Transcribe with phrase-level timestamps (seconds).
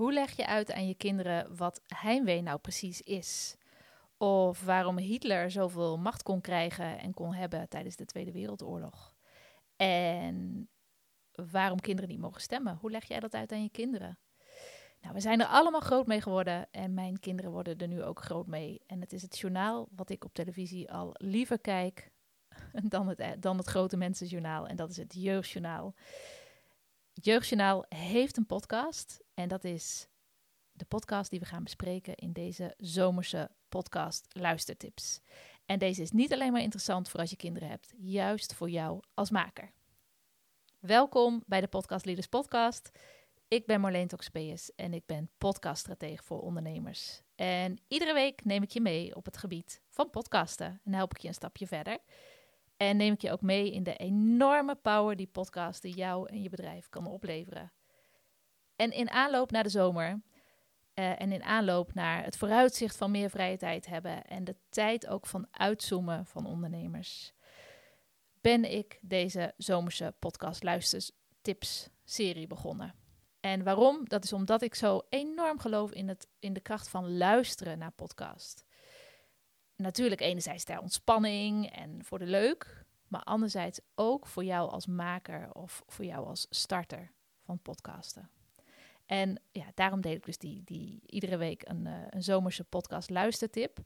[0.00, 3.56] Hoe leg je uit aan je kinderen wat heimwee nou precies is?
[4.16, 9.14] Of waarom Hitler zoveel macht kon krijgen en kon hebben tijdens de Tweede Wereldoorlog?
[9.76, 10.68] En
[11.50, 12.76] waarom kinderen niet mogen stemmen?
[12.80, 14.18] Hoe leg jij dat uit aan je kinderen?
[15.00, 18.22] Nou, we zijn er allemaal groot mee geworden en mijn kinderen worden er nu ook
[18.22, 18.80] groot mee.
[18.86, 22.10] En het is het journaal wat ik op televisie al liever kijk
[22.94, 24.66] dan het, dan het grote mensenjournaal.
[24.66, 25.94] En dat is het Jeugdjournaal.
[27.12, 30.08] Jeugdjournaal heeft een podcast en dat is
[30.72, 35.20] de podcast die we gaan bespreken in deze zomerse podcast Luistertips.
[35.66, 39.02] En deze is niet alleen maar interessant voor als je kinderen hebt, juist voor jou
[39.14, 39.72] als maker.
[40.78, 42.90] Welkom bij de Podcast Leaders Podcast.
[43.48, 47.22] Ik ben Marleen Toxpeus en ik ben podcaststratege voor ondernemers.
[47.34, 51.20] En iedere week neem ik je mee op het gebied van podcasten en help ik
[51.20, 51.98] je een stapje verder.
[52.76, 56.48] En neem ik je ook mee in de enorme power die podcasten jou en je
[56.48, 57.72] bedrijf kan opleveren.
[58.80, 60.10] En in aanloop naar de zomer
[60.94, 65.06] uh, en in aanloop naar het vooruitzicht van meer vrije tijd hebben en de tijd
[65.06, 67.32] ook van uitzoomen van ondernemers,
[68.40, 72.94] ben ik deze zomerse podcast luistertips serie begonnen.
[73.40, 74.08] En waarom?
[74.08, 77.92] Dat is omdat ik zo enorm geloof in, het, in de kracht van luisteren naar
[77.92, 78.64] podcast.
[79.76, 85.52] Natuurlijk enerzijds ter ontspanning en voor de leuk, maar anderzijds ook voor jou als maker
[85.52, 88.30] of voor jou als starter van podcasten.
[89.10, 93.10] En ja, daarom deed ik dus die, die iedere week een, uh, een zomerse podcast
[93.10, 93.78] luistertip.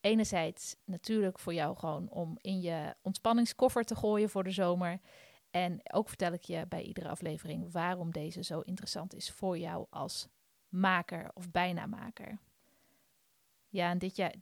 [0.00, 5.00] Enerzijds natuurlijk voor jou gewoon om in je ontspanningskoffer te gooien voor de zomer.
[5.50, 9.86] En ook vertel ik je bij iedere aflevering waarom deze zo interessant is voor jou
[9.90, 10.28] als
[10.68, 12.38] maker of bijna maker.
[13.68, 14.34] Ja, en dit jaar,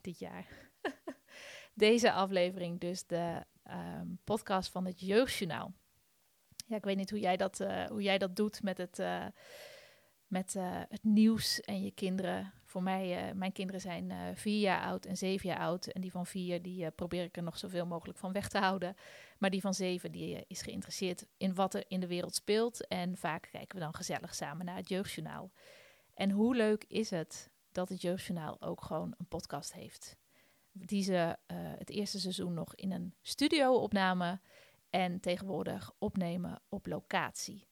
[0.00, 0.46] dit jaar.
[1.74, 5.72] deze aflevering dus de um, podcast van het Jeugdjournaal.
[6.70, 9.26] Ja, ik weet niet hoe jij dat, uh, hoe jij dat doet met het, uh,
[10.26, 12.52] met uh, het nieuws en je kinderen.
[12.64, 15.86] Voor mij, mijn kinderen zijn vier jaar oud en zeven jaar oud.
[15.86, 18.96] En die van vier, die probeer ik er nog zoveel mogelijk van weg te houden.
[19.38, 22.86] Maar die van zeven, die is geïnteresseerd in wat er in de wereld speelt.
[22.86, 25.50] En vaak kijken we dan gezellig samen naar het Jeugdjournaal.
[26.14, 30.16] En hoe leuk is het dat het Jeugdjournaal ook gewoon een podcast heeft.
[30.72, 31.36] Die ze
[31.78, 34.40] het eerste seizoen nog in een studio opnamen.
[34.90, 37.68] En tegenwoordig opnemen op locatie.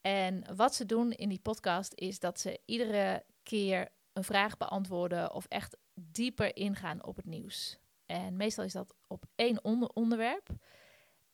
[0.00, 5.32] En wat ze doen in die podcast is dat ze iedere keer een vraag beantwoorden
[5.32, 7.78] of echt dieper ingaan op het nieuws.
[8.06, 10.48] En meestal is dat op één onder onderwerp.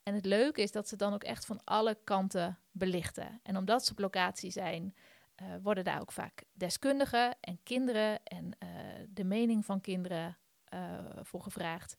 [0.03, 3.39] En het leuke is dat ze dan ook echt van alle kanten belichten.
[3.43, 4.95] En omdat ze op locatie zijn,
[5.41, 8.69] uh, worden daar ook vaak deskundigen en kinderen en uh,
[9.09, 10.37] de mening van kinderen
[10.73, 11.95] uh, voor gevraagd.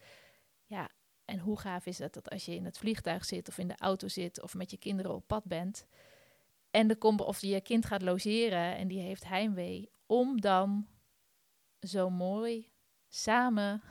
[1.32, 3.76] En hoe gaaf is het dat als je in het vliegtuig zit of in de
[3.76, 5.87] auto zit of met je kinderen op pad bent,
[6.70, 10.88] en de komt of je kind gaat logeren en die heeft heimwee, om dan
[11.81, 12.70] zo mooi
[13.09, 13.82] samen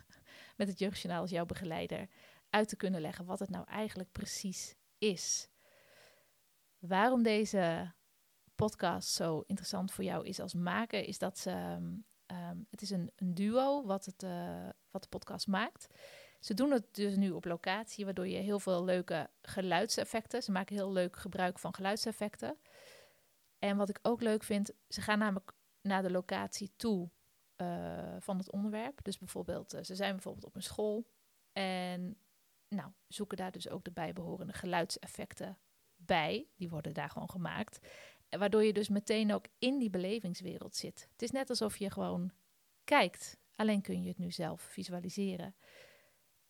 [0.56, 2.08] met het Jeugdjournaal als jouw begeleider
[2.50, 5.48] uit te kunnen leggen wat het nou eigenlijk precies is.
[6.78, 7.92] Waarom deze
[8.54, 11.50] podcast zo interessant voor jou is als maker, is dat ze,
[12.26, 15.88] um, het is een, een duo wat, het, uh, wat de podcast maakt.
[16.40, 20.42] Ze doen het dus nu op locatie, waardoor je heel veel leuke geluidseffecten.
[20.42, 22.58] Ze maken heel leuk gebruik van geluidseffecten.
[23.58, 27.10] En wat ik ook leuk vind, ze gaan namelijk naar de locatie toe
[27.56, 29.04] uh, van het onderwerp.
[29.04, 31.06] Dus bijvoorbeeld, uh, ze zijn bijvoorbeeld op een school
[31.52, 32.16] en
[32.68, 35.58] nou, zoeken daar dus ook de bijbehorende geluidseffecten
[35.96, 36.46] bij.
[36.56, 37.88] Die worden daar gewoon gemaakt.
[38.28, 41.08] Waardoor je dus meteen ook in die belevingswereld zit.
[41.12, 42.32] Het is net alsof je gewoon
[42.84, 43.38] kijkt.
[43.54, 45.54] Alleen kun je het nu zelf visualiseren.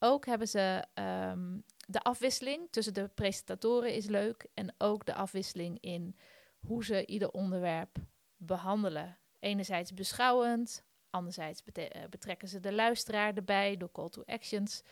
[0.02, 4.46] Ook hebben ze um, de afwisseling tussen de presentatoren is leuk.
[4.54, 6.16] En ook de afwisseling in
[6.60, 7.96] hoe ze ieder onderwerp
[8.36, 9.18] behandelen.
[9.38, 11.64] Enerzijds beschouwend, anderzijds
[12.10, 14.82] betrekken ze de luisteraar erbij door call to actions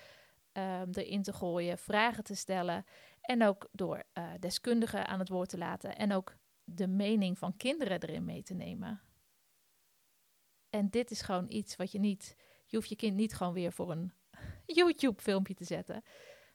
[0.53, 2.85] um, erin te gooien, vragen te stellen
[3.21, 7.57] en ook door uh, deskundigen aan het woord te laten en ook de mening van
[7.57, 9.01] kinderen erin mee te nemen.
[10.71, 13.73] En dit is gewoon iets wat je niet, je hoeft je kind niet gewoon weer
[13.73, 14.13] voor een
[14.75, 16.05] YouTube-filmpje te zetten.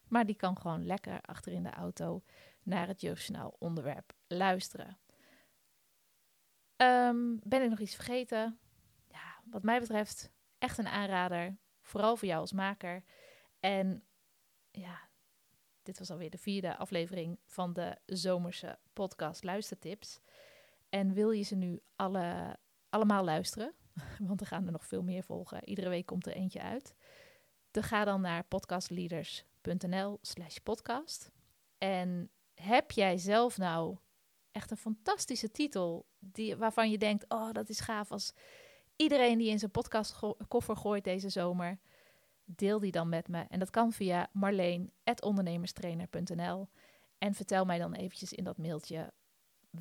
[0.08, 2.24] Maar die kan gewoon lekker achter in de auto
[2.64, 4.98] naar het Jeugdjournaal onderwerp luisteren.
[6.78, 8.60] Um, ben ik nog iets vergeten?
[9.08, 11.58] Ja, wat mij betreft echt een aanrader.
[11.82, 13.04] Vooral voor jou als maker.
[13.60, 14.04] En
[14.72, 15.10] ja,
[15.84, 20.20] dit was alweer de vierde aflevering van de zomerse podcast Luistertips.
[20.90, 22.58] En wil je ze nu alle,
[22.90, 23.74] allemaal luisteren?
[24.28, 25.70] Want er gaan er nog veel meer volgen.
[25.70, 26.96] Iedere week komt er eentje uit.
[27.74, 31.32] Dan ga dan naar podcastleaders.nl slash podcast.
[31.78, 33.98] En heb jij zelf nou
[34.52, 36.06] echt een fantastische titel.
[36.20, 38.34] Die, waarvan je denkt, oh, dat is gaaf als
[38.96, 41.80] iedereen die in zijn podcast koffer gooit deze zomer.
[42.46, 43.46] Deel die dan met me.
[43.50, 46.68] En dat kan via marleen.ondernemerstrainer.nl.
[47.18, 49.14] En vertel mij dan eventjes in dat mailtje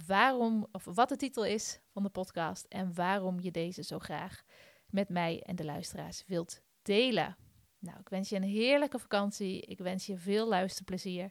[0.07, 4.43] waarom, of wat de titel is van de podcast en waarom je deze zo graag
[4.91, 7.37] met mij en de luisteraars wilt delen.
[7.83, 9.61] Nou, ik wens je een heerlijke vakantie.
[9.61, 11.31] Ik wens je veel luisterplezier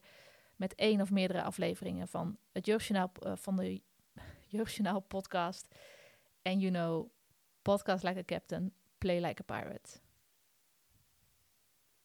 [0.56, 3.82] met één of meerdere afleveringen van het Jeugdjournaal, uh, van de
[4.56, 5.76] Jeugdjournaal podcast.
[6.42, 7.10] En you know,
[7.62, 10.00] podcast like a captain, play like a pirate.